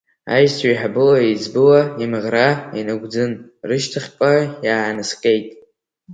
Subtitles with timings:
[0.33, 2.47] Аишьцәа еиҳабы-еиҵбыла имаӷра
[2.79, 3.31] инагәӡын,
[3.67, 4.33] рышьҭахьҟа
[4.65, 5.47] иаанаскьеит.